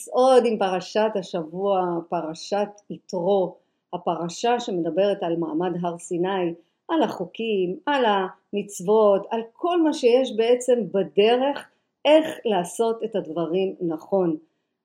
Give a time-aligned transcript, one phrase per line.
[0.00, 3.56] נמשיץ עוד עם פרשת השבוע, פרשת יתרו,
[3.92, 6.54] הפרשה שמדברת על מעמד הר סיני,
[6.88, 11.68] על החוקים, על המצוות, על כל מה שיש בעצם בדרך
[12.04, 14.36] איך לעשות את הדברים נכון.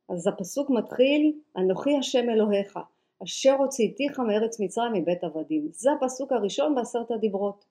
[0.09, 2.79] אז הפסוק מתחיל, אנוכי השם אלוהיך,
[3.23, 5.67] אשר הוצאתיך מארץ מצרים מבית עבדים.
[5.71, 7.65] זה הפסוק הראשון בעשרת הדיברות.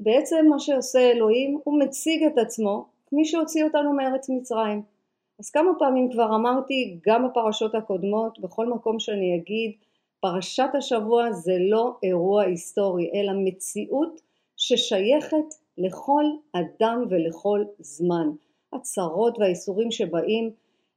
[0.00, 4.97] בעצם מה שעושה אלוהים, הוא מציג את עצמו כמי שהוציא אותנו מארץ מצרים.
[5.38, 9.72] אז כמה פעמים כבר אמרתי, גם בפרשות הקודמות, בכל מקום שאני אגיד,
[10.20, 14.20] פרשת השבוע זה לא אירוע היסטורי, אלא מציאות
[14.56, 18.30] ששייכת לכל אדם ולכל זמן.
[18.72, 20.50] הצרות והאיסורים שבאים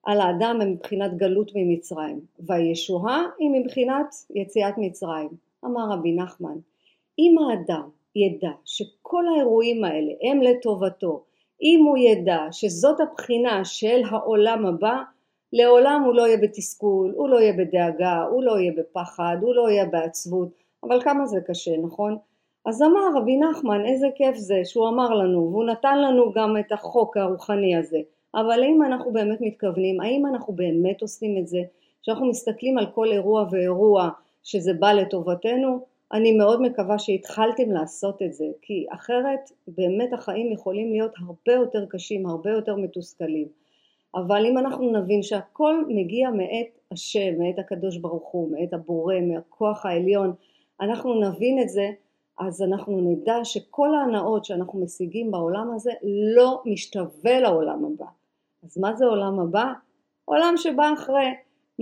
[0.04, 5.30] על האדם הם מבחינת גלות ממצרים, והישועה היא מבחינת יציאת מצרים.
[5.66, 6.58] אמר רבי נחמן,
[7.20, 11.23] אם האדם ידע שכל האירועים האלה הם לטובתו,
[11.62, 14.98] אם הוא ידע שזאת הבחינה של העולם הבא,
[15.54, 19.70] לעולם הוא לא יהיה בתסכול, הוא לא יהיה בדאגה, הוא לא יהיה בפחד, הוא לא
[19.70, 20.50] יהיה בעצבות,
[20.84, 22.18] אבל כמה זה קשה, נכון?
[22.66, 26.72] אז אמר רבי נחמן, איזה כיף זה שהוא אמר לנו, והוא נתן לנו גם את
[26.72, 28.00] החוק הרוחני הזה,
[28.35, 31.60] אבל האם אנחנו באמת מתכוונים, האם אנחנו באמת עושים את זה,
[32.02, 34.10] כשאנחנו מסתכלים על כל אירוע ואירוע
[34.44, 40.91] שזה בא לטובתנו, אני מאוד מקווה שהתחלתם לעשות את זה, כי אחרת באמת החיים יכולים
[40.91, 43.48] להיות הרבה יותר קשים, הרבה יותר מתוסכלים.
[44.15, 49.85] אבל אם אנחנו נבין שהכל מגיע מאת השם, מאת הקדוש ברוך הוא, מאת הבורא, מהכוח
[49.85, 50.34] העליון,
[50.82, 51.89] אנחנו נבין את זה,
[52.39, 55.91] אז אנחנו נדע שכל ההנאות שאנחנו משיגים בעולם הזה
[56.35, 58.05] לא משתווה לעולם הבא.
[58.63, 59.73] אז מה זה עולם הבא?
[60.26, 61.34] עולם שבא אחרי.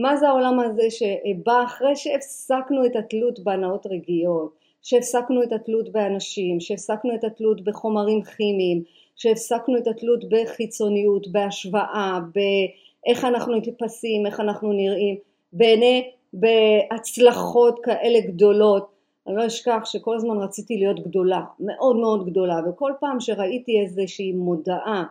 [0.01, 6.59] מה זה העולם הזה שבא אחרי שהפסקנו את התלות בהנאות רגעיות, שהפסקנו את התלות באנשים,
[6.59, 8.83] שהפסקנו את התלות בחומרים כימיים,
[9.15, 15.15] שהפסקנו את התלות בחיצוניות, בהשוואה, באיך אנחנו נתפסים, איך אנחנו נראים,
[15.53, 18.87] בעיני, בהצלחות כאלה גדולות.
[19.27, 24.31] אני לא אשכח שכל הזמן רציתי להיות גדולה, מאוד מאוד גדולה, וכל פעם שראיתי איזושהי
[24.31, 25.03] מודעה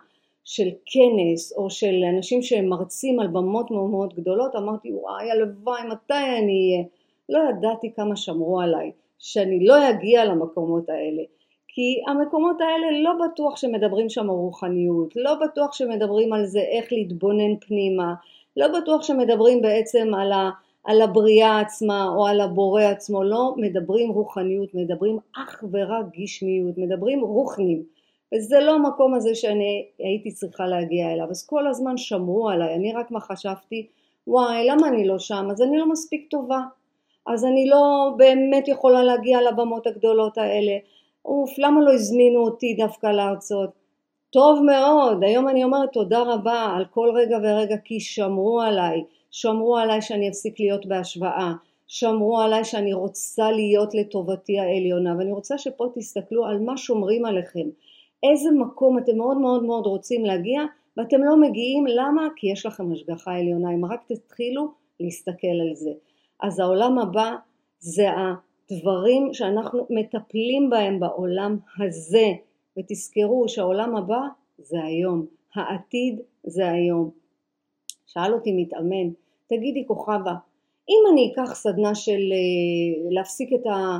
[0.50, 5.82] של כנס או של אנשים שהם מרצים על במות מאוד מאוד גדולות, אמרתי וואי הלוואי
[5.90, 6.84] מתי אני אהיה,
[7.28, 11.22] לא ידעתי כמה שמרו עליי, שאני לא אגיע למקומות האלה,
[11.68, 17.56] כי המקומות האלה לא בטוח שמדברים שם רוחניות, לא בטוח שמדברים על זה איך להתבונן
[17.60, 18.14] פנימה,
[18.56, 20.50] לא בטוח שמדברים בעצם על, ה,
[20.84, 27.20] על הבריאה עצמה או על הבורא עצמו, לא מדברים רוחניות, מדברים אך ורק גשמיות, מדברים
[27.20, 27.97] רוחנים.
[28.34, 32.92] וזה לא המקום הזה שאני הייתי צריכה להגיע אליו, אז כל הזמן שמרו עליי, אני
[32.92, 33.86] רק מה חשבתי,
[34.26, 36.60] וואי למה אני לא שם, אז אני לא מספיק טובה,
[37.26, 40.72] אז אני לא באמת יכולה להגיע לבמות הגדולות האלה,
[41.24, 43.70] אוף למה לא הזמינו אותי דווקא להרצות,
[44.30, 49.76] טוב מאוד, היום אני אומרת תודה רבה על כל רגע ורגע כי שמרו עליי, שמרו
[49.76, 51.52] עליי שאני אפסיק להיות בהשוואה,
[51.86, 55.14] שמרו עליי שאני רוצה להיות לטובתי העליונה.
[55.18, 57.68] ואני רוצה שפה תסתכלו על מה שומרים עליכם
[58.22, 60.62] איזה מקום אתם מאוד מאוד מאוד רוצים להגיע
[60.96, 62.28] ואתם לא מגיעים, למה?
[62.36, 64.68] כי יש לכם השגחה עליונה, אם רק תתחילו
[65.00, 65.90] להסתכל על זה.
[66.42, 67.34] אז העולם הבא
[67.78, 72.26] זה הדברים שאנחנו מטפלים בהם בעולם הזה,
[72.78, 74.20] ותזכרו שהעולם הבא
[74.58, 77.10] זה היום, העתיד זה היום.
[78.06, 79.10] שאל אותי מתאמן,
[79.46, 80.34] תגידי כוכבה,
[80.88, 83.98] אם אני אקח סדנה של אה, להפסיק את ה...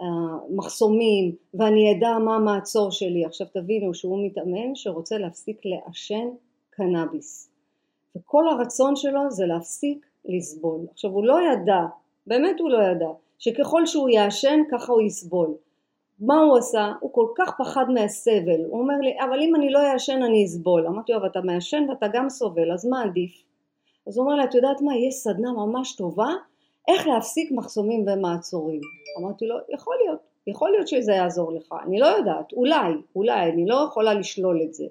[0.00, 3.24] המחסומים ואני אדע מה המעצור שלי.
[3.24, 6.28] עכשיו תבינו שהוא מתאמן שרוצה להפסיק לעשן
[6.70, 7.50] קנאביס
[8.16, 10.80] וכל הרצון שלו זה להפסיק לסבול.
[10.92, 11.80] עכשיו הוא לא ידע,
[12.26, 13.08] באמת הוא לא ידע,
[13.38, 15.54] שככל שהוא יעשן ככה הוא יסבול.
[16.20, 16.92] מה הוא עשה?
[17.00, 18.64] הוא כל כך פחד מהסבל.
[18.68, 20.86] הוא אומר לי, אבל אם אני לא אעשן אני אסבול.
[20.86, 23.42] אמרתי לו, אבל אתה מעשן ואתה גם סובל, אז מה עדיף?
[24.06, 26.28] אז הוא אומר לי, את יודעת מה, יש סדנה ממש טובה
[26.88, 28.80] איך להפסיק מחסומים ומעצורים.
[29.18, 33.66] אמרתי לו, יכול להיות, יכול להיות שזה יעזור לך, אני לא יודעת, אולי, אולי, אני
[33.66, 34.86] לא יכולה לשלול את זה.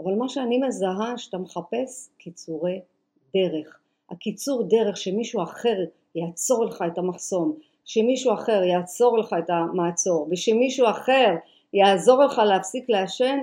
[0.00, 2.80] אבל מה שאני מזהה שאתה מחפש קיצורי
[3.34, 3.78] דרך.
[4.10, 5.76] הקיצור דרך שמישהו אחר
[6.14, 11.34] יעצור לך את המחסום, שמישהו אחר יעצור לך את המעצור, ושמישהו אחר
[11.72, 13.38] יעזור לך להפסיק לעשן,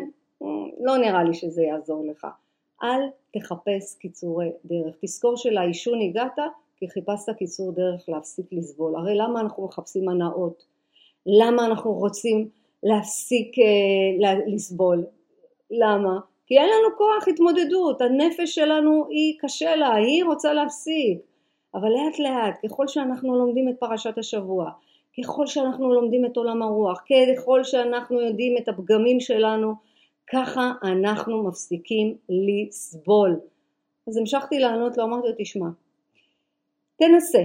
[0.79, 2.27] לא נראה לי שזה יעזור לך.
[2.83, 3.01] אל
[3.33, 4.95] תחפש קיצורי דרך.
[5.01, 6.39] תזכור שלעישון הגעת
[6.81, 8.95] כי חיפשת קיצור דרך להפסיק לסבול.
[8.95, 10.63] הרי למה אנחנו מחפשים הנאות?
[11.25, 12.49] למה אנחנו רוצים
[12.83, 15.05] להפסיק אה, לסבול?
[15.71, 16.19] למה?
[16.45, 21.19] כי אין לנו כוח התמודדות, הנפש שלנו היא קשה לה, היא רוצה להפסיק.
[21.75, 24.71] אבל לאט לאט, ככל שאנחנו לומדים את פרשת השבוע,
[25.19, 29.73] ככל שאנחנו לומדים את עולם הרוח, ככל שאנחנו יודעים את הפגמים שלנו,
[30.31, 33.39] ככה אנחנו מפסיקים לסבול.
[34.07, 35.67] אז המשכתי לענות לו, אמרתי לו, תשמע,
[37.01, 37.43] תנסה,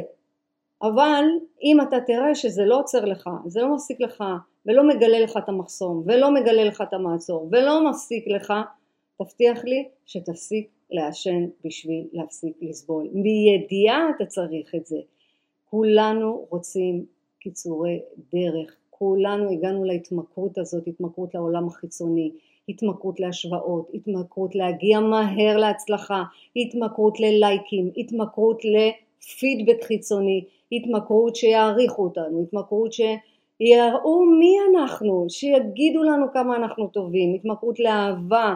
[0.82, 1.24] אבל
[1.62, 4.24] אם אתה תראה שזה לא עוצר לך, זה לא מפסיק לך,
[4.66, 8.52] ולא מגלה לך את המחסום, ולא מגלה לך את המעצור, ולא מפסיק לך,
[9.18, 13.08] תבטיח לי שתפסיק לעשן בשביל להפסיק לסבול.
[13.12, 14.98] בידיעה אתה צריך את זה.
[15.70, 17.04] כולנו רוצים
[17.38, 18.00] קיצורי
[18.32, 22.30] דרך, כולנו הגענו להתמכרות הזאת, התמכרות לעולם החיצוני,
[22.68, 26.22] התמכרות להשוואות, התמכרות להגיע מהר להצלחה,
[26.56, 28.64] התמכרות ללייקים, התמכרות
[29.22, 37.80] לפידבק חיצוני, התמכרות שיעריכו אותנו, התמכרות שיראו מי אנחנו, שיגידו לנו כמה אנחנו טובים, התמכרות
[37.80, 38.54] לאהבה,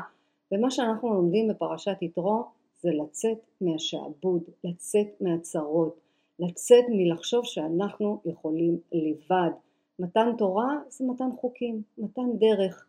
[0.52, 2.44] ומה שאנחנו לומדים בפרשת יתרו
[2.82, 6.00] זה לצאת מהשעבוד, לצאת מהצרות,
[6.38, 9.50] לצאת מלחשוב שאנחנו יכולים לבד.
[9.98, 12.86] מתן תורה זה מתן חוקים, מתן דרך.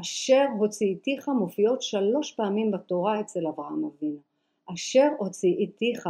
[0.00, 4.18] אשר הוצאתיך מופיעות שלוש פעמים בתורה אצל אברהם אבינו.
[4.74, 6.08] אשר הוצאתיך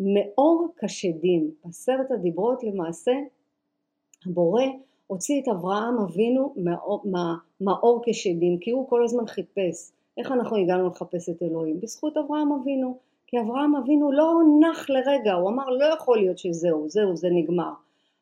[0.00, 1.50] מאור כשדים.
[1.64, 3.12] עשרת הדיברות למעשה
[4.26, 4.62] הבורא
[5.06, 6.54] הוציא את אברהם אבינו
[7.60, 11.80] מאור כשדים כי הוא כל הזמן חיפש איך אנחנו הגענו לחפש את אלוהים?
[11.80, 12.98] בזכות אברהם אבינו.
[13.26, 17.70] כי אברהם אבינו לא נח לרגע, הוא אמר לא יכול להיות שזהו, זהו, זה נגמר.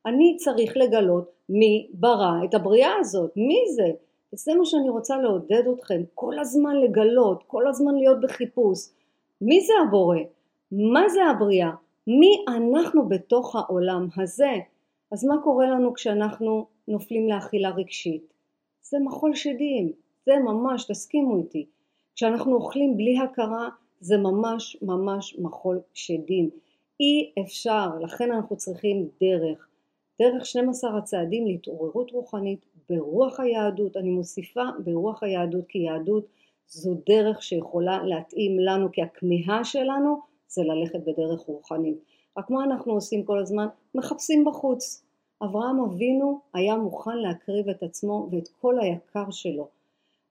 [0.06, 3.90] אני צריך לגלות מי ברא את הבריאה הזאת, מי זה?
[4.32, 8.78] וזה מה שאני רוצה לעודד אתכם, כל הזמן לגלות, כל הזמן להיות בחיפוש.
[9.40, 10.18] מי זה הבורא?
[10.72, 11.70] מה זה הבריאה?
[12.06, 14.52] מי אנחנו בתוך העולם הזה?
[15.12, 18.32] אז מה קורה לנו כשאנחנו נופלים לאכילה רגשית?
[18.82, 19.92] זה מחול שדים,
[20.26, 21.66] זה ממש, תסכימו איתי.
[22.14, 23.68] כשאנחנו אוכלים בלי הכרה
[24.00, 26.50] זה ממש ממש מחול שדים.
[27.00, 29.68] אי אפשר, לכן אנחנו צריכים דרך.
[30.22, 36.26] דרך 12 הצעדים להתעוררות רוחנית ברוח היהדות, אני מוסיפה ברוח היהדות כי יהדות
[36.68, 41.98] זו דרך שיכולה להתאים לנו כי הכמיהה שלנו זה ללכת בדרך רוחנית.
[42.38, 43.66] רק מה אנחנו עושים כל הזמן?
[43.94, 45.02] מחפשים בחוץ.
[45.42, 49.68] אברהם אבינו היה מוכן להקריב את עצמו ואת כל היקר שלו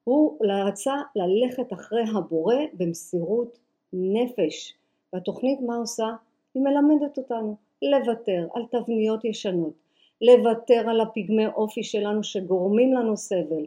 [0.05, 3.59] הוא רצה ללכת אחרי הבורא במסירות
[3.93, 4.73] נפש.
[5.13, 6.07] והתוכנית מה עושה?
[6.53, 9.73] היא מלמדת אותנו לוותר על תבניות ישנות,
[10.21, 13.65] לוותר על הפגמי אופי שלנו שגורמים לנו סבל.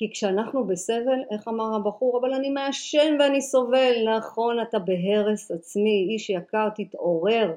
[0.00, 6.06] כי כשאנחנו בסבל, איך אמר הבחור, אבל אני מעשן ואני סובל, נכון אתה בהרס עצמי,
[6.10, 7.54] איש יקר תתעורר,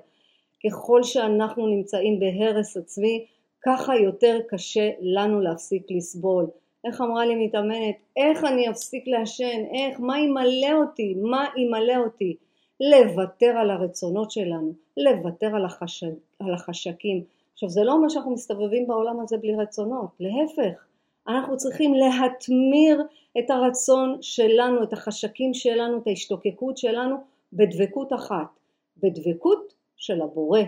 [0.65, 3.25] ככל שאנחנו נמצאים בהרס עצמי,
[3.65, 6.45] ככה יותר קשה לנו להפסיק לסבול.
[6.85, 12.35] איך אמרה לי מתאמנת, איך אני אפסיק לעשן, איך, מה ימלא אותי, מה ימלא אותי,
[12.79, 16.03] לוותר על הרצונות שלנו, לוותר על, החש...
[16.39, 17.23] על החשקים.
[17.53, 20.85] עכשיו זה לא אומר שאנחנו מסתובבים בעולם הזה בלי רצונות, להפך,
[21.27, 23.01] אנחנו צריכים להתמיר
[23.39, 27.15] את הרצון שלנו, את החשקים שלנו, את ההשתוקקות שלנו,
[27.53, 28.59] בדבקות אחת,
[28.97, 30.59] בדבקות של הבורא.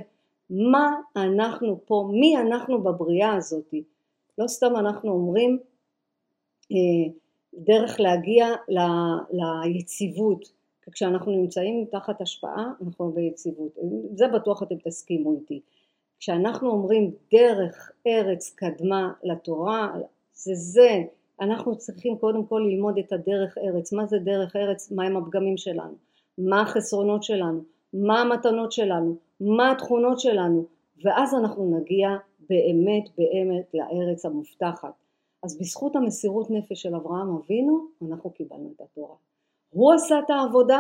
[0.50, 3.74] מה אנחנו פה, מי אנחנו בבריאה הזאת.
[4.38, 5.60] לא סתם אנחנו אומרים
[6.72, 7.14] אה,
[7.54, 8.80] דרך להגיע ל,
[9.32, 10.52] ליציבות,
[10.92, 13.78] כשאנחנו נמצאים תחת השפעה אנחנו ביציבות,
[14.16, 15.62] זה בטוח אתם תסכימו איתי.
[16.20, 19.94] כשאנחנו אומרים דרך ארץ קדמה לתורה,
[20.36, 21.02] זה זה,
[21.42, 25.94] אנחנו צריכים קודם כל ללמוד את הדרך ארץ, מה זה דרך ארץ, מהם הפגמים שלנו,
[26.38, 27.62] מה החסרונות שלנו,
[27.94, 30.66] מה המתנות שלנו, מה התכונות שלנו,
[31.04, 32.10] ואז אנחנו נגיע
[32.50, 34.94] באמת באמת לארץ המובטחת.
[35.44, 39.16] אז בזכות המסירות נפש של אברהם אבינו אנחנו קיבלנו את התורה.
[39.70, 40.80] הוא עשה את העבודה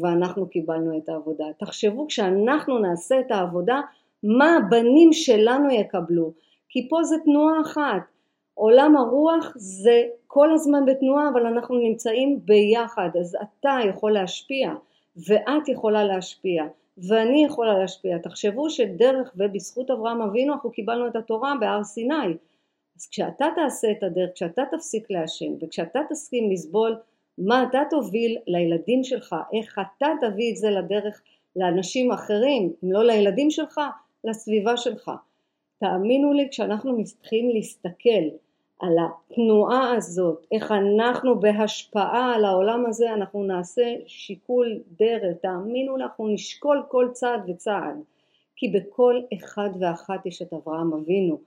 [0.00, 1.44] ואנחנו קיבלנו את העבודה.
[1.58, 3.80] תחשבו כשאנחנו נעשה את העבודה
[4.22, 6.32] מה הבנים שלנו יקבלו?
[6.68, 8.02] כי פה זה תנועה אחת
[8.58, 13.08] עולם הרוח זה כל הזמן בתנועה אבל אנחנו נמצאים ביחד.
[13.20, 14.72] אז אתה יכול להשפיע
[15.28, 16.64] ואת יכולה להשפיע
[17.08, 18.18] ואני יכולה להשפיע.
[18.18, 22.34] תחשבו שדרך ובזכות אברהם אבינו אנחנו קיבלנו את התורה בהר סיני.
[22.96, 26.96] אז כשאתה תעשה את הדרך, כשאתה תפסיק לעשן וכשאתה תסכים לסבול
[27.38, 31.22] מה אתה תוביל לילדים שלך, איך אתה תביא את זה לדרך
[31.56, 33.80] לאנשים אחרים, אם לא לילדים שלך,
[34.24, 35.10] לסביבה שלך.
[35.80, 38.47] תאמינו לי כשאנחנו מתחילים להסתכל
[38.78, 46.04] על התנועה הזאת, איך אנחנו בהשפעה על העולם הזה, אנחנו נעשה שיקול דרך, תאמינו לי,
[46.04, 47.96] אנחנו נשקול כל צעד וצעד,
[48.56, 51.38] כי בכל אחד ואחת יש את אברהם אבינו,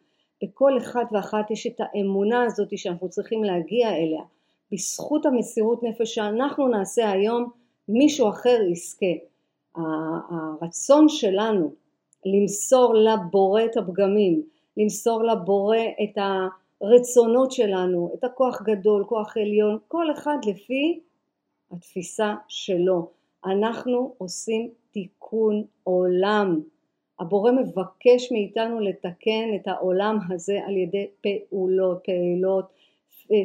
[0.43, 4.23] בכל אחד ואחת יש את האמונה הזאת שאנחנו צריכים להגיע אליה.
[4.71, 7.49] בזכות המסירות נפש שאנחנו נעשה היום,
[7.89, 9.05] מישהו אחר יזכה.
[9.75, 11.73] הרצון שלנו
[12.25, 14.41] למסור לבורא את הפגמים,
[14.77, 16.17] למסור לבורא את
[16.81, 20.99] הרצונות שלנו, את הכוח גדול, כוח עליון, כל אחד לפי
[21.71, 23.09] התפיסה שלו.
[23.45, 26.61] אנחנו עושים תיקון עולם.
[27.19, 32.65] הבורא מבקש מאיתנו לתקן את העולם הזה על ידי פעולות, פעולות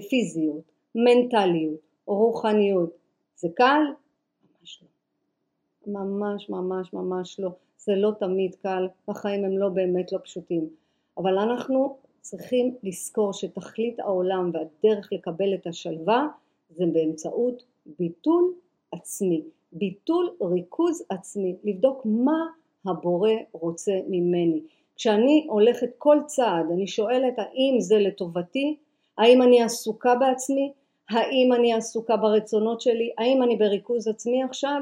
[0.08, 0.62] פיזיות,
[0.94, 2.90] מנטליות, רוחניות.
[3.36, 3.80] זה קל?
[4.60, 5.92] ממש לא.
[5.92, 7.50] ממש ממש ממש לא.
[7.78, 10.68] זה לא תמיד קל, החיים הם לא באמת לא פשוטים.
[11.18, 16.26] אבל אנחנו צריכים לזכור שתכלית העולם והדרך לקבל את השלווה
[16.70, 17.64] זה באמצעות
[17.98, 18.54] ביטול
[18.92, 19.42] עצמי,
[19.72, 22.46] ביטול ריכוז עצמי, לבדוק מה
[22.86, 24.60] הבורא רוצה ממני.
[24.96, 28.76] כשאני הולכת כל צעד אני שואלת האם זה לטובתי,
[29.18, 30.72] האם אני עסוקה בעצמי,
[31.10, 34.80] האם אני עסוקה ברצונות שלי, האם אני בריכוז עצמי עכשיו,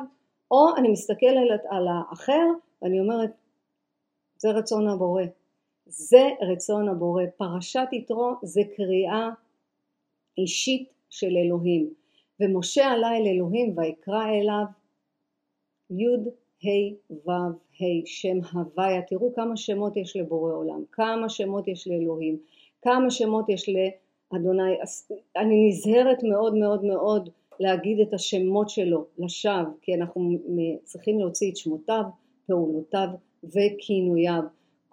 [0.50, 2.46] או אני מסתכלת על האחר
[2.82, 3.30] ואני אומרת
[4.36, 5.22] זה רצון הבורא,
[5.86, 7.22] זה רצון הבורא.
[7.36, 9.28] פרשת יתרו זה קריאה
[10.38, 11.94] אישית של אלוהים.
[12.40, 14.64] ומשה עלה אל אלוהים ויקרא אליו
[15.90, 16.04] י'
[16.64, 19.02] ה' ו' ה' שם הוויה.
[19.02, 22.38] תראו כמה שמות יש לבורא עולם, כמה שמות יש לאלוהים,
[22.82, 24.76] כמה שמות יש לאדוני.
[25.36, 30.30] אני נזהרת מאוד מאוד מאוד להגיד את השמות שלו לשווא, כי אנחנו
[30.84, 32.02] צריכים להוציא את שמותיו,
[32.46, 33.08] פעולותיו
[33.44, 34.42] וכינוייו.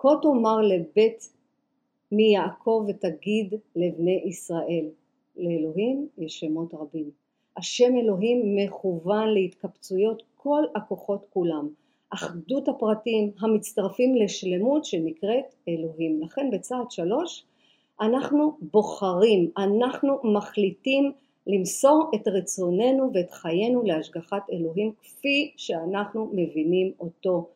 [0.01, 1.33] כה תאמר לבית
[2.11, 4.85] מיעקב ותגיד לבני ישראל.
[5.37, 7.11] לאלוהים יש שמות רבים.
[7.57, 11.69] השם אלוהים מכוון להתקבצויות כל הכוחות כולם.
[12.09, 16.21] אחדות הפרטים המצטרפים לשלמות שנקראת אלוהים.
[16.21, 17.45] לכן בצעד שלוש
[18.01, 21.11] אנחנו בוחרים, אנחנו מחליטים
[21.47, 27.49] למסור את רצוננו ואת חיינו להשגחת אלוהים כפי שאנחנו מבינים אותו.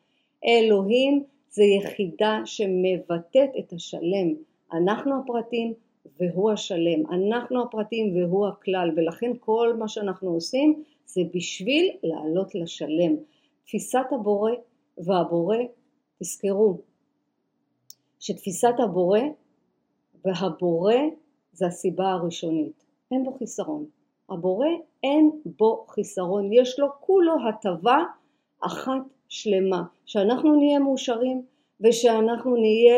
[0.46, 1.24] אלוהים
[1.56, 4.34] זה יחידה שמבטאת את השלם.
[4.74, 5.74] אנחנו הפרטים
[6.20, 7.08] והוא השלם.
[7.12, 13.16] אנחנו הפרטים והוא הכלל ולכן כל מה שאנחנו עושים זה בשביל לעלות לשלם.
[13.64, 14.52] תפיסת הבורא
[14.98, 15.58] והבורא,
[16.20, 16.78] תזכרו
[18.20, 19.20] שתפיסת הבורא
[20.26, 20.96] והבורא
[21.54, 22.86] זה הסיבה הראשונית.
[23.12, 23.86] אין בו חיסרון.
[24.30, 24.68] הבורא
[25.04, 28.04] אין בו חיסרון, יש לו כולו הטבה
[28.60, 29.02] אחת
[29.36, 31.42] שלמה, שאנחנו נהיה מאושרים
[31.82, 32.96] ושאנחנו נהיה,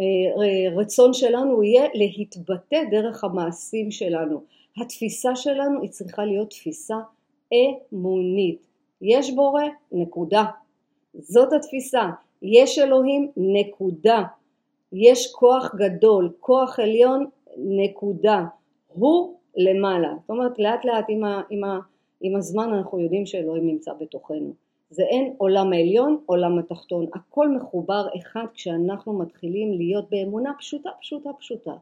[0.00, 4.42] אה, רצון שלנו יהיה להתבטא דרך המעשים שלנו.
[4.76, 6.96] התפיסה שלנו היא צריכה להיות תפיסה
[7.52, 8.58] אמונית.
[9.02, 10.44] יש בורא, נקודה.
[11.14, 12.02] זאת התפיסה.
[12.42, 14.22] יש אלוהים, נקודה.
[14.92, 18.44] יש כוח גדול, כוח עליון, נקודה.
[18.88, 20.12] הוא למעלה.
[20.20, 21.78] זאת אומרת לאט לאט עם, ה, עם, ה,
[22.20, 24.67] עם הזמן אנחנו יודעים שאלוהים נמצא בתוכנו.
[24.90, 31.30] זה אין עולם העליון, עולם התחתון, הכל מחובר אחד כשאנחנו מתחילים להיות באמונה פשוטה פשוטה
[31.38, 31.74] פשוטה.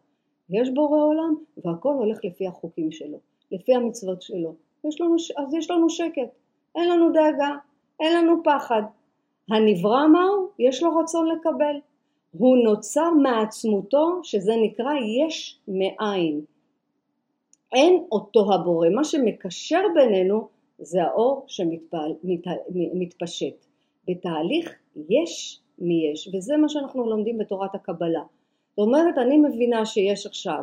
[0.50, 1.34] יש בורא עולם
[1.64, 3.18] והכל הולך לפי החוקים שלו,
[3.52, 4.54] לפי המצוות שלו.
[4.84, 6.28] יש לנו, אז יש לנו שקט,
[6.75, 7.56] אין לנו דאגה,
[8.00, 8.82] אין לנו פחד.
[9.50, 10.48] הנברא מהו?
[10.58, 11.76] יש לו רצון לקבל.
[12.38, 16.40] הוא נוצר מעצמותו שזה נקרא יש מאין.
[17.72, 20.48] אין אותו הבורא, מה שמקשר בינינו
[20.78, 23.66] זה האור שמתפשט.
[24.09, 24.75] בתהליך
[25.11, 28.23] יש מי יש, וזה מה שאנחנו לומדים בתורת הקבלה.
[28.71, 30.61] זאת אומרת, אני מבינה שיש עכשיו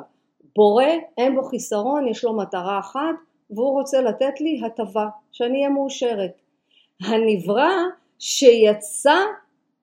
[0.56, 0.86] בורא,
[1.18, 3.16] אין בו חיסרון, יש לו מטרה אחת,
[3.50, 6.42] והוא רוצה לתת לי הטבה, שאני אהיה מאושרת.
[7.02, 7.72] הנברא
[8.20, 9.18] שיצא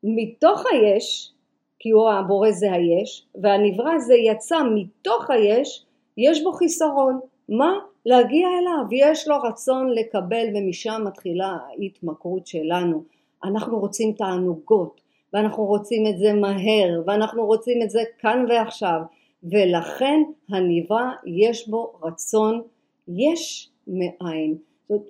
[0.03, 1.33] מתוך היש,
[1.79, 5.85] כי הוא הבורא זה היש, והנברא זה יצא מתוך היש,
[6.17, 7.21] יש בו חיסרון.
[7.49, 7.73] מה?
[8.07, 13.05] להגיע אליו, יש לו רצון לקבל ומשם מתחילה ההתמכרות שלנו.
[13.45, 15.01] אנחנו רוצים תענוגות
[15.33, 19.01] ואנחנו רוצים את זה מהר ואנחנו רוצים את זה כאן ועכשיו
[19.45, 22.63] ולכן הנברא יש בו רצון
[23.09, 24.57] יש מאין.
[24.89, 25.03] זאת,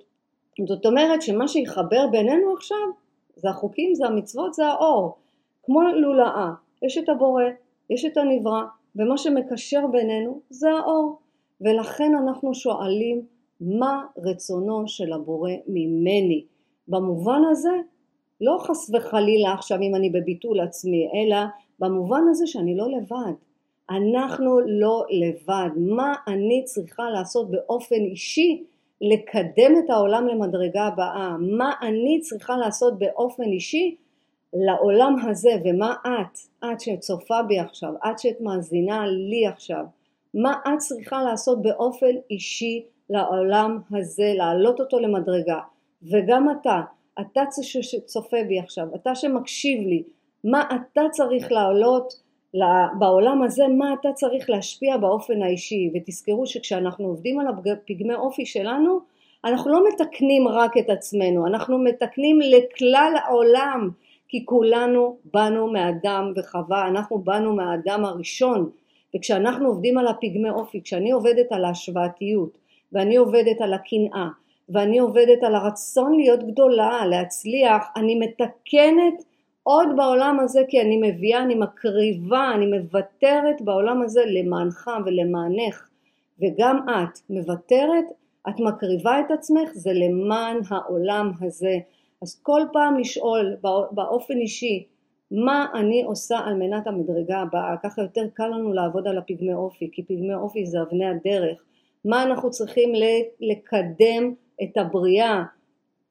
[0.67, 2.77] זאת אומרת שמה שיחבר בינינו עכשיו
[3.35, 5.17] זה החוקים, זה המצוות, זה האור.
[5.63, 7.43] כמו לולאה, יש את הבורא,
[7.89, 8.61] יש את הנברא
[8.95, 11.19] ומה שמקשר בינינו זה האור.
[11.61, 13.21] ולכן אנחנו שואלים
[13.61, 16.45] מה רצונו של הבורא ממני.
[16.87, 17.75] במובן הזה,
[18.41, 21.37] לא חס וחלילה עכשיו אם אני בביטול עצמי, אלא
[21.79, 23.33] במובן הזה שאני לא לבד.
[23.89, 25.69] אנחנו לא לבד.
[25.77, 28.63] מה אני צריכה לעשות באופן אישי
[29.01, 31.35] לקדם את העולם למדרגה הבאה?
[31.39, 33.95] מה אני צריכה לעשות באופן אישי
[34.53, 35.49] לעולם הזה?
[35.65, 39.85] ומה את, את שצופה בי עכשיו, את שאת מאזינה לי עכשיו,
[40.33, 45.59] מה את צריכה לעשות באופן אישי לעולם הזה, להעלות אותו למדרגה.
[46.03, 46.81] וגם אתה,
[47.19, 47.41] אתה
[47.81, 50.03] שצופה בי עכשיו, אתה שמקשיב לי,
[50.43, 52.13] מה אתה צריך לעלות
[52.99, 55.91] בעולם הזה, מה אתה צריך להשפיע באופן האישי.
[55.95, 58.99] ותזכרו שכשאנחנו עובדים על הפגמי אופי שלנו,
[59.45, 63.89] אנחנו לא מתקנים רק את עצמנו, אנחנו מתקנים לכלל העולם,
[64.27, 68.69] כי כולנו באנו מאדם וחווה, אנחנו באנו מהאדם הראשון,
[69.15, 72.57] וכשאנחנו עובדים על הפגמי אופי, כשאני עובדת על ההשוואתיות,
[72.91, 74.27] ואני עובדת על הקנאה,
[74.69, 79.23] ואני עובדת על הרצון להיות גדולה, להצליח, אני מתקנת
[79.63, 85.87] עוד בעולם הזה כי אני מביאה, אני מקריבה, אני מוותרת בעולם הזה למענך ולמענך
[86.41, 88.05] וגם את מוותרת,
[88.49, 91.77] את מקריבה את עצמך, זה למען העולם הזה.
[92.21, 93.55] אז כל פעם לשאול
[93.91, 94.85] באופן אישי
[95.31, 99.89] מה אני עושה על מנת המדרגה הבאה, ככה יותר קל לנו לעבוד על הפגמי אופי,
[99.91, 101.63] כי פגמי אופי זה אבני הדרך,
[102.05, 102.93] מה אנחנו צריכים
[103.39, 104.33] לקדם
[104.63, 105.43] את הבריאה?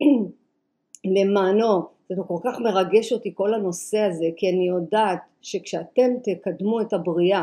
[1.16, 6.92] למענו, זה כל כך מרגש אותי כל הנושא הזה, כי אני יודעת שכשאתם תקדמו את
[6.92, 7.42] הבריאה,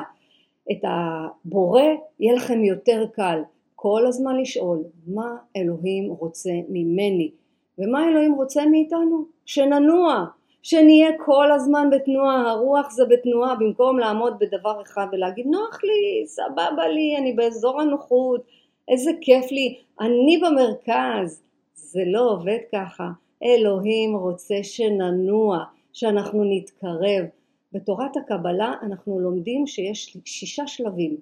[0.72, 1.82] את הבורא,
[2.20, 3.42] יהיה לכם יותר קל
[3.76, 7.32] כל הזמן לשאול מה אלוהים רוצה ממני,
[7.78, 9.26] ומה אלוהים רוצה מאיתנו?
[9.46, 10.26] שננוע,
[10.70, 16.88] שנהיה כל הזמן בתנועה, הרוח זה בתנועה, במקום לעמוד בדבר אחד ולהגיד נוח לי, סבבה
[16.88, 18.42] לי, אני באזור הנוחות,
[18.88, 21.44] איזה כיף לי, אני במרכז.
[21.74, 23.10] זה לא עובד ככה.
[23.44, 27.26] אלוהים רוצה שננוע, שאנחנו נתקרב.
[27.72, 31.18] בתורת הקבלה אנחנו לומדים שיש שישה שלבים,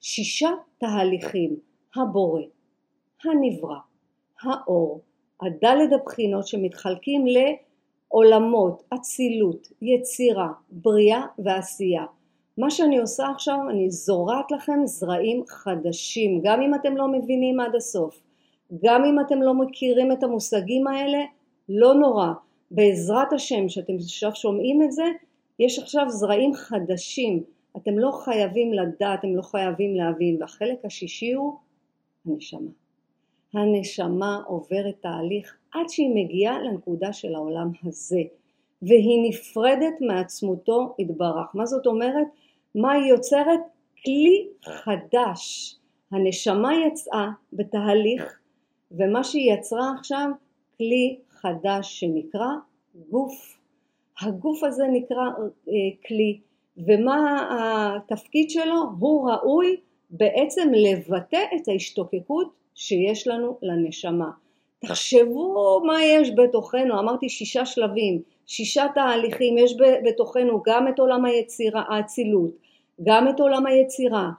[0.00, 1.56] שישה תהליכים,
[1.96, 2.42] הבורא,
[3.24, 3.78] הנברא,
[4.42, 5.00] האור,
[5.42, 7.26] הדלת הבחינות שמתחלקים
[8.12, 12.04] לעולמות, אצילות, יצירה, בריאה ועשייה.
[12.58, 17.74] מה שאני עושה עכשיו, אני זורעת לכם זרעים חדשים, גם אם אתם לא מבינים עד
[17.74, 18.22] הסוף,
[18.84, 21.18] גם אם אתם לא מכירים את המושגים האלה,
[21.68, 22.32] לא נורא.
[22.70, 25.04] בעזרת השם, שאתם עכשיו שומעים את זה,
[25.58, 27.42] יש עכשיו זרעים חדשים.
[27.76, 30.36] אתם לא חייבים לדעת, אתם לא חייבים להבין.
[30.40, 31.54] והחלק השישי הוא
[32.26, 32.70] הנשמה.
[33.54, 38.22] הנשמה עוברת תהליך עד שהיא מגיעה לנקודה של העולם הזה.
[38.82, 41.54] והיא נפרדת מעצמותו יתברך.
[41.54, 42.26] מה זאת אומרת?
[42.74, 43.60] מה היא יוצרת?
[44.04, 45.74] כלי חדש.
[46.10, 48.38] הנשמה יצאה בתהליך
[48.90, 50.28] ומה שהיא יצרה עכשיו
[50.76, 52.48] כלי חדש שנקרא
[53.10, 53.58] גוף.
[54.20, 55.24] הגוף הזה נקרא
[55.68, 55.72] אה,
[56.06, 56.40] כלי
[56.76, 57.48] ומה
[57.96, 58.82] התפקיד שלו?
[58.98, 59.76] הוא ראוי
[60.10, 64.30] בעצם לבטא את ההשתוקקות שיש לנו לנשמה.
[64.78, 71.82] תחשבו מה יש בתוכנו, אמרתי שישה שלבים, שישה תהליכים, יש בתוכנו גם את עולם היצירה,
[71.88, 72.50] האצילות,
[73.02, 74.30] גם את עולם היצירה,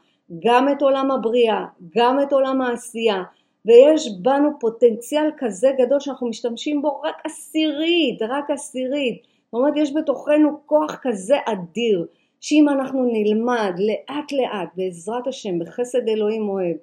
[0.46, 1.65] גם את עולם הבריאה,
[1.98, 3.24] גם את עולם העשייה,
[3.65, 9.22] ויש בנו פוטנציאל כזה גדול שאנחנו משתמשים בו רק עשירית, רק עשירית.
[9.46, 12.06] זאת אומרת יש בתוכנו כוח כזה אדיר,
[12.41, 16.76] שאם אנחנו נלמד לאט לאט בעזרת השם בחסד אלוהים אוהב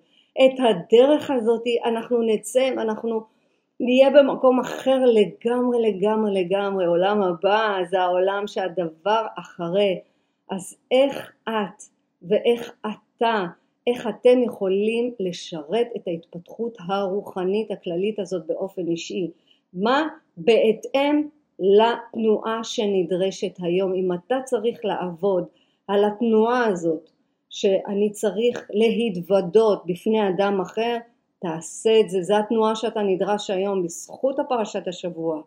[0.43, 3.21] את הדרך הזאת אנחנו נצא, אנחנו
[3.81, 10.01] נהיה במקום אחר לגמרי לגמרי לגמרי, עולם הבא זה העולם שהדבר אחרי,
[10.51, 11.83] אז איך את
[12.23, 13.45] ואיך אתה
[13.87, 19.31] איך אתם יכולים לשרת את ההתפתחות הרוחנית הכללית הזאת באופן אישי.
[19.75, 21.29] מה בהתאם
[21.61, 23.95] לתנועה שנדרשת היום.
[23.95, 25.45] אם אתה צריך לעבוד
[25.89, 27.11] על התנועה הזאת
[27.51, 30.97] שאני צריך להתוודות בפני אדם אחר,
[31.39, 35.41] תעשה את זה, זו התנועה שאתה נדרש היום בזכות הפרשת השבוע.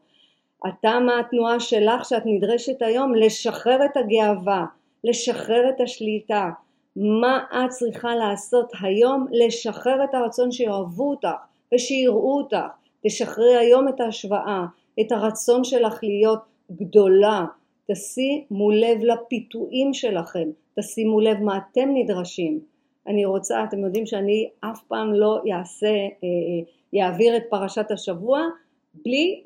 [0.67, 4.65] אתה מהתנועה שלך שאת נדרשת היום לשחרר את הגאווה,
[5.03, 6.49] לשחרר את השליטה,
[6.95, 9.27] מה את צריכה לעשות היום?
[9.31, 11.27] לשחרר את הרצון שיאהבו אותך
[11.73, 12.57] ושיראו אותך.
[13.03, 14.65] תשחררי היום את ההשוואה
[15.01, 16.39] את הרצון שלך להיות
[16.71, 17.45] גדולה.
[17.91, 22.59] תשימו לב לפיתויים שלכם תשימו לב מה אתם נדרשים.
[23.07, 26.29] אני רוצה אתם יודעים שאני אף פעם לא יעשה אה,
[26.93, 28.41] יעביר את פרשת השבוע
[28.93, 29.43] בלי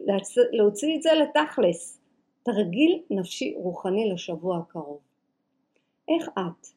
[0.52, 2.00] להוציא את זה לתכלס.
[2.44, 5.00] תרגיל נפשי רוחני לשבוע הקרוב.
[6.08, 6.68] איך את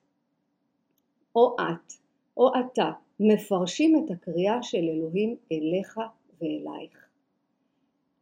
[1.36, 1.92] או את
[2.36, 6.00] או אתה מפרשים את הקריאה של אלוהים אליך
[6.40, 7.08] ואלייך.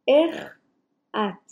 [0.07, 0.59] איך
[1.15, 1.51] את,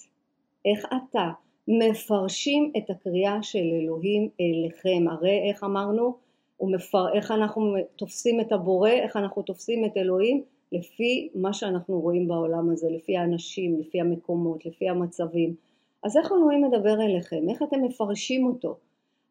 [0.65, 1.31] איך אתה
[1.67, 5.05] מפרשים את הקריאה של אלוהים אליכם.
[5.11, 6.13] הרי איך אמרנו,
[6.59, 12.27] ומפר, איך אנחנו תופסים את הבורא, איך אנחנו תופסים את אלוהים, לפי מה שאנחנו רואים
[12.27, 15.55] בעולם הזה, לפי האנשים, לפי המקומות, לפי המצבים.
[16.03, 17.49] אז איך אלוהים מדבר אליכם?
[17.49, 18.75] איך אתם מפרשים אותו?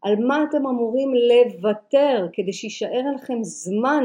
[0.02, 4.04] על מה אתם אמורים לוותר כדי שיישאר לכם זמן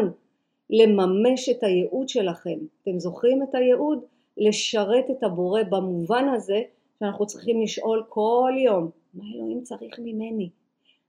[0.69, 2.57] לממש את הייעוד שלכם.
[2.83, 3.99] אתם זוכרים את הייעוד?
[4.37, 6.61] לשרת את הבורא במובן הזה
[7.01, 10.49] שאנחנו צריכים לשאול כל יום מה אלוהים צריך ממני?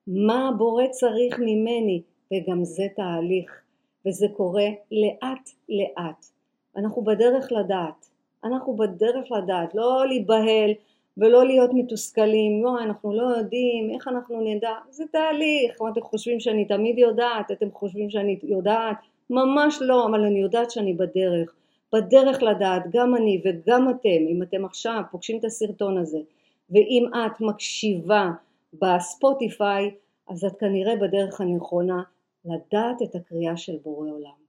[0.06, 2.02] מה הבורא צריך ממני?
[2.32, 3.62] וגם זה תהליך
[4.06, 6.26] וזה קורה לאט לאט.
[6.76, 8.08] אנחנו בדרך לדעת.
[8.44, 10.70] אנחנו בדרך לדעת, לא להיבהל
[11.16, 16.40] ולא להיות מתוסכלים, לא, אנחנו לא יודעים, איך אנחנו נדע, זה תהליך, מה אתם חושבים
[16.40, 18.96] שאני תמיד יודעת, אתם חושבים שאני יודעת,
[19.30, 21.54] ממש לא, אבל אני יודעת שאני בדרך,
[21.92, 26.18] בדרך לדעת, גם אני וגם אתם, אם אתם עכשיו פוגשים את הסרטון הזה,
[26.70, 28.30] ואם את מקשיבה
[28.72, 29.90] בספוטיפיי,
[30.28, 32.02] אז את כנראה בדרך הנכונה
[32.44, 34.42] לדעת את הקריאה של בורא עולם,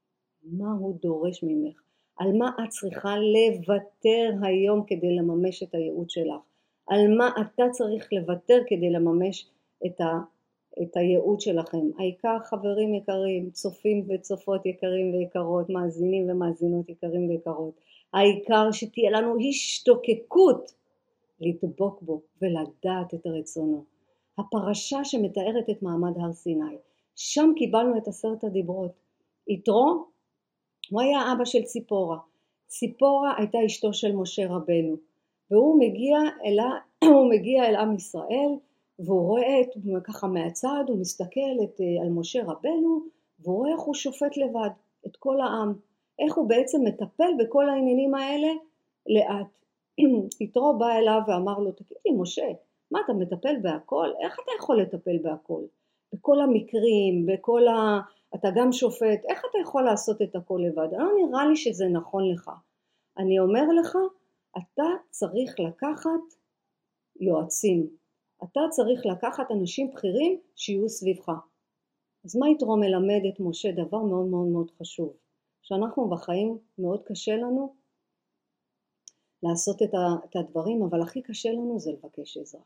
[0.43, 1.81] מה הוא דורש ממך,
[2.17, 6.41] על מה את צריכה לוותר היום כדי לממש את הייעוד שלך,
[6.87, 9.49] על מה אתה צריך לוותר כדי לממש
[9.85, 10.19] את, ה,
[10.81, 11.89] את הייעוד שלכם.
[11.99, 17.73] העיקר חברים יקרים, צופים וצופות יקרים ויקרות, מאזינים ומאזינות יקרים ויקרות,
[18.13, 20.73] העיקר שתהיה לנו השתוקקות
[21.39, 23.83] לדבוק בו ולדעת את רצונו.
[24.37, 26.77] הפרשה שמתארת את מעמד הר סיני,
[27.15, 28.91] שם קיבלנו את עשרת הדיברות.
[29.47, 30.05] יתרו,
[30.89, 32.17] הוא היה אבא של ציפורה.
[32.67, 34.97] ציפורה הייתה אשתו של משה רבנו.
[35.51, 36.57] והוא מגיע אל,
[37.33, 38.55] מגיע אל עם ישראל
[39.05, 39.69] והוא רואה את,
[40.03, 43.01] ככה מהצד, הוא מסתכל את, אה, על משה רבנו
[43.39, 44.69] והוא רואה איך הוא שופט לבד
[45.05, 45.73] את כל העם,
[46.19, 48.47] איך הוא בעצם מטפל בכל העניינים האלה
[49.07, 49.47] לאט.
[50.41, 52.47] יתרו בא אליו ואמר לו, תגיד לי משה,
[52.91, 54.09] מה אתה מטפל בהכל?
[54.23, 55.61] איך אתה יכול לטפל בהכל?
[56.13, 57.99] בכל המקרים, בכל ה...
[58.35, 60.87] אתה גם שופט, איך אתה יכול לעשות את הכל לבד?
[60.91, 62.51] לא נראה לי שזה נכון לך.
[63.17, 63.97] אני אומר לך,
[64.57, 66.21] אתה צריך לקחת
[67.19, 67.87] יועצים,
[68.43, 71.29] אתה צריך לקחת אנשים בכירים שיהיו סביבך.
[72.25, 75.13] אז מה יתרום מלמד את משה דבר מאוד מאוד מאוד חשוב,
[75.61, 77.73] שאנחנו בחיים מאוד קשה לנו
[79.43, 79.81] לעשות
[80.25, 82.61] את הדברים, אבל הכי קשה לנו זה לבקש עזרה.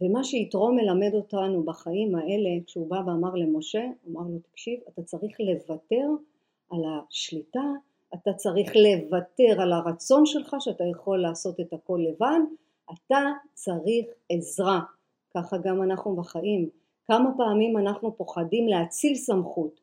[0.00, 5.36] ומה שיתרו מלמד אותנו בחיים האלה, כשהוא בא ואמר למשה, אמר לו, תקשיב, אתה צריך
[5.40, 6.08] לוותר
[6.70, 7.64] על השליטה,
[8.14, 12.40] אתה צריך לוותר על הרצון שלך שאתה יכול לעשות את הכל לבד,
[12.92, 13.20] אתה
[13.54, 14.80] צריך עזרה.
[15.36, 16.68] ככה גם אנחנו בחיים.
[17.04, 19.80] כמה פעמים אנחנו פוחדים להציל סמכות,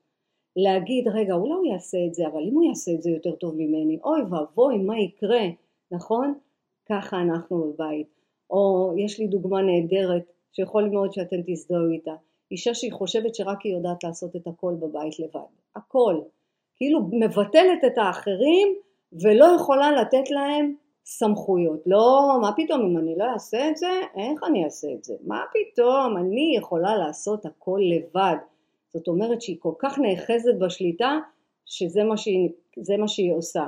[0.55, 3.55] להגיד רגע אולי הוא יעשה את זה אבל אם הוא יעשה את זה יותר טוב
[3.57, 5.45] ממני אוי ואבוי מה יקרה?
[5.91, 6.33] נכון?
[6.89, 8.07] ככה אנחנו בבית.
[8.49, 12.15] או יש לי דוגמה נהדרת שיכול מאוד שאתם תזדהו איתה.
[12.51, 15.49] אישה שהיא חושבת שרק היא יודעת לעשות את הכל בבית לבד.
[15.75, 16.15] הכל.
[16.75, 18.67] כאילו מבטלת את האחרים
[19.23, 20.75] ולא יכולה לתת להם
[21.12, 21.84] סמכויות.
[21.86, 25.13] לא, מה פתאום אם אני לא אעשה את זה, איך אני אעשה את זה?
[25.28, 28.36] מה פתאום, אני יכולה לעשות הכל לבד.
[28.93, 31.19] זאת אומרת שהיא כל כך נאחזת בשליטה,
[31.65, 32.50] שזה מה שהיא,
[32.98, 33.67] מה שהיא עושה.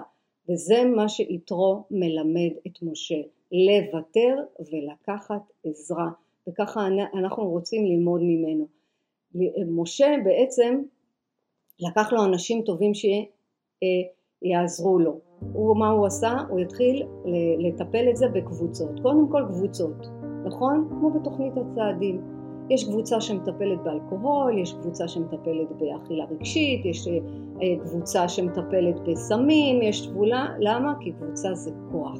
[0.49, 6.09] וזה מה שיתרו מלמד את משה, לוותר ולקחת עזרה.
[6.49, 8.67] וככה אנחנו רוצים ללמוד ממנו.
[9.67, 10.81] משה בעצם
[11.79, 12.91] לקח לו אנשים טובים
[14.43, 15.19] שיעזרו לו.
[15.53, 16.33] הוא, מה הוא עשה?
[16.49, 17.03] הוא התחיל
[17.59, 18.99] לטפל את זה בקבוצות.
[19.01, 20.07] קודם כל קבוצות,
[20.45, 20.87] נכון?
[20.89, 22.21] כמו בתוכנית הצעדים.
[22.69, 30.07] יש קבוצה שמטפלת באלכוהול, יש קבוצה שמטפלת באכילה רגשית, יש אה, קבוצה שמטפלת בסמים, יש
[30.07, 30.93] תבולה, למה?
[30.99, 32.19] כי קבוצה זה כוח.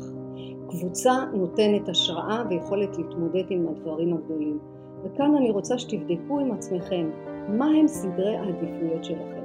[0.70, 4.60] קבוצה נותנת השראה ויכולת להתמודד עם הדברים הגדולים.
[5.04, 7.10] וכאן אני רוצה שתבדקו עם עצמכם
[7.48, 9.41] מה הם סדרי העדיפויות שלכם.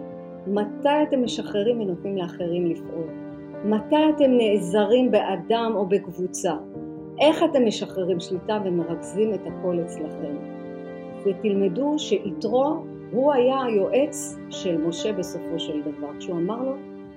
[0.46, 3.06] מתי אתם משחררים ונותנים לאחרים לפעול?
[3.64, 6.52] מתי אתם נעזרים באדם או בקבוצה?
[7.20, 10.36] איך אתם משחררים שליטה ומרכזים את הכל אצלכם?
[11.24, 12.76] ותלמדו שיתרו
[13.12, 16.72] הוא היה היועץ של משה בסופו של דבר, כשהוא אמר לו,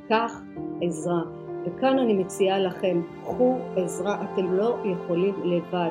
[0.08, 0.42] קח
[0.82, 1.22] עזרה.
[1.66, 5.90] וכאן אני מציעה לכם, קחו עזרה, אתם לא יכולים לבד.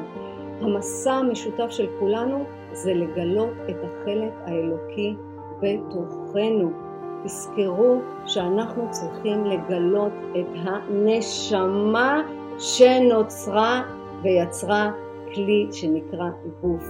[0.61, 5.15] המסע המשותף של כולנו זה לגלות את החלק האלוקי
[5.61, 6.88] בתוכנו.
[7.25, 12.23] תזכרו שאנחנו צריכים לגלות את הנשמה
[12.59, 13.83] שנוצרה
[14.23, 14.91] ויצרה
[15.35, 16.29] כלי שנקרא
[16.61, 16.89] גוף.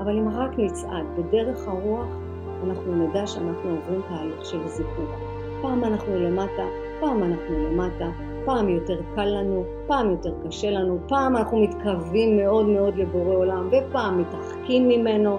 [0.00, 2.08] אבל אם רק נצעד בדרך הרוח,
[2.64, 5.10] אנחנו נדע שאנחנו עוברים תהליך של זיכוך.
[5.62, 6.64] פעם אנחנו למטה,
[7.00, 8.08] פעם אנחנו למטה,
[8.44, 13.68] פעם יותר קל לנו, פעם יותר קשה לנו, פעם אנחנו מתקרבים מאוד מאוד לבורא עולם
[13.68, 15.38] ופעם מתרחקים ממנו.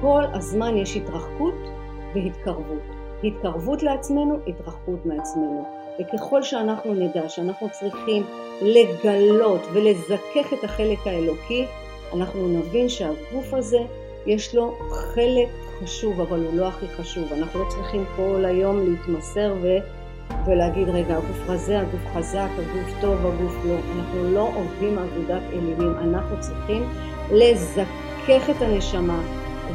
[0.00, 1.54] כל הזמן יש התרחקות
[2.14, 2.93] והתקרבות.
[3.24, 5.64] התקרבות לעצמנו, התרחקות מעצמנו.
[6.00, 8.22] וככל שאנחנו נדע שאנחנו צריכים
[8.62, 11.66] לגלות ולזכך את החלק האלוקי,
[12.12, 13.78] אנחנו נבין שהגוף הזה
[14.26, 15.48] יש לו חלק
[15.82, 17.32] חשוב, אבל הוא לא הכי חשוב.
[17.32, 19.68] אנחנו לא צריכים כל היום להתמסר ו...
[20.46, 23.74] ולהגיד רגע הגוף רזה, הגוף חזק, הגוף טוב, הגוף לא.
[23.96, 26.88] אנחנו לא עובדים עבודת אלילים, אנחנו צריכים
[27.32, 29.20] לזכך את הנשמה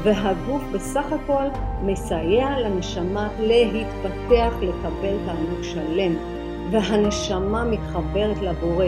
[0.04, 1.43] והגוף בסך הכל
[1.82, 6.15] מסייע לנשמה להתפתח, לקבל תענוג שלם.
[6.71, 8.86] והנשמה מתחברת לבורא,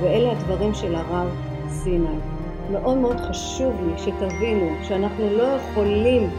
[0.00, 1.28] ואלה הדברים של הרב
[1.68, 2.18] סיני.
[2.70, 6.30] מאוד מאוד חשוב לי שתבינו שאנחנו לא יכולים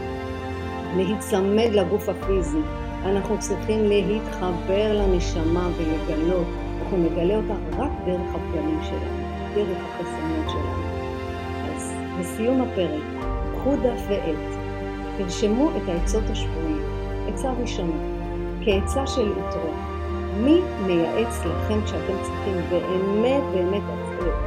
[0.96, 2.58] להיצמד לגוף הפיזי,
[3.04, 6.46] אנחנו צריכים להתחבר לנשמה ולגלות,
[6.82, 10.88] אנחנו נגלה אותה רק דרך הפגמים שלנו, דרך החסרונות שלנו.
[11.74, 13.17] אז לסיום הפרק,
[13.58, 14.58] קחו דף ועט,
[15.18, 16.88] תרשמו את העצות השבועיות.
[17.28, 17.96] עצה ראשונה,
[18.64, 19.70] כעצה של יתרו,
[20.36, 23.82] מי מייעץ לכם כשאתם צריכים באמת באמת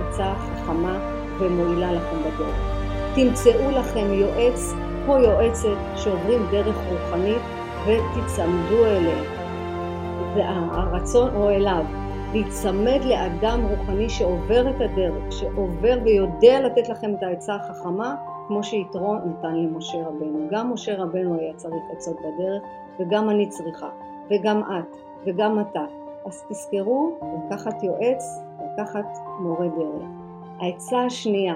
[0.08, 1.00] עצה חכמה
[1.40, 2.56] ומועילה לכם בדרך?
[3.16, 4.74] תמצאו לכם יועץ
[5.08, 7.42] או יועצת שעוברים דרך רוחנית
[7.86, 9.26] ותצמדו אליהם.
[10.36, 11.86] והרצון או אליו,
[12.32, 18.16] להיצמד לאדם רוחני שעובר את הדרך, שעובר ויודע לתת לכם את העצה החכמה,
[18.52, 20.48] כמו שיתרו נתן למשה רבנו.
[20.52, 22.64] גם משה רבנו היה צריך עצות בדרך,
[23.00, 23.90] וגם אני צריכה,
[24.30, 25.86] וגם את, וגם אתה.
[26.26, 28.24] אז תזכרו לקחת יועץ,
[28.74, 30.10] לקחת מורה דרך.
[30.60, 31.54] העצה השנייה,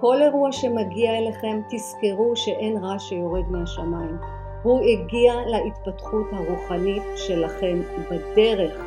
[0.00, 4.16] כל אירוע שמגיע אליכם תזכרו שאין רע שיורד מהשמיים.
[4.62, 8.84] הוא הגיע להתפתחות הרוחנית שלכם בדרך.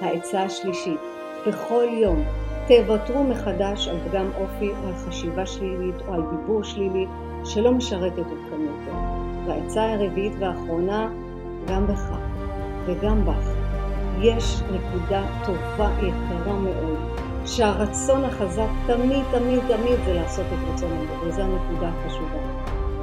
[0.00, 1.00] העצה השלישית,
[1.46, 7.06] בכל יום תוותרו מחדש על פגם אופי או על חשיבה שלילית או על דיבור שלילי
[7.44, 8.96] שלא משרתת אתכם יותר.
[9.46, 11.08] והעצה הרביעית והאחרונה,
[11.68, 12.10] גם בך
[12.86, 13.50] וגם בך
[14.20, 16.98] יש נקודה טובה יקרה מאוד,
[17.46, 22.38] שהרצון החזק תמיד תמיד תמיד זה לעשות את רצון אלוהים, וזו הנקודה החשובה.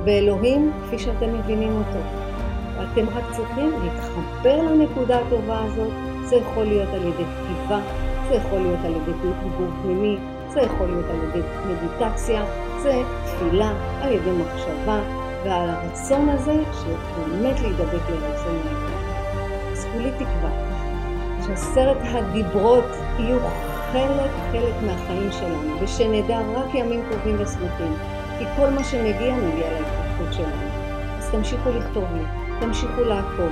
[0.06, 2.00] ואלוהים, כפי שאתם מבינים אותו,
[2.84, 5.92] אתם רק צריכים להתחבר לנקודה הטובה הזאת,
[6.24, 7.80] זה יכול להיות על ידי כתיבה,
[8.34, 10.18] זה יכול להיות על ידי דיבור פנימי,
[10.50, 12.46] זה יכול להיות על ידי מדיטציה,
[12.82, 15.00] זה תפילה, על ידי מחשבה,
[15.44, 18.98] ועל הרצון הזה שבאמת להידבק לרצון האלוהים.
[19.72, 20.50] אז כולי תקווה
[21.48, 22.86] שעשרת הדיברות
[23.20, 23.40] יהיו
[23.92, 27.94] חלק חלק מהחיים שלנו, ושנדע רק ימים טובים ושמחים,
[28.40, 30.70] כי כל מה שמגיע מגיע להתפתחות שלנו.
[31.18, 32.24] אז תמשיכו לכתוב לי,
[32.60, 33.52] תמשיכו לעקוב,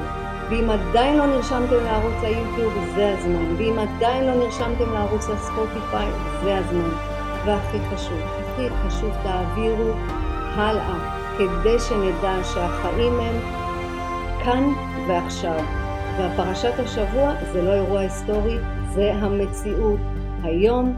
[0.52, 6.12] ואם עדיין לא נרשמתם לערוץ היוטיוב, זה הזמן, ואם עדיין לא נרשמתם לערוץ הספוטיפיי,
[6.44, 6.90] זה הזמן.
[7.46, 9.92] והכי חשוב, הכי חשוב, תעבירו
[10.56, 13.36] הלאה, כדי שנדע שהחיים הם
[14.44, 14.64] כאן
[15.08, 15.60] ועכשיו.
[16.18, 18.58] והפרשת השבוע זה לא אירוע היסטורי,
[18.94, 20.00] זה המציאות,
[20.44, 20.96] היום,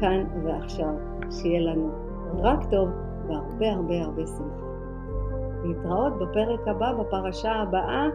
[0.00, 0.94] כאן ועכשיו.
[1.30, 1.90] שיהיה לנו
[2.42, 2.88] רק טוב
[3.28, 4.66] והרבה הרבה הרבה שמחה.
[5.64, 8.06] להתראות בפרק הבא, בפרשה הבאה,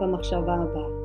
[0.00, 0.99] במחשבה הבאה.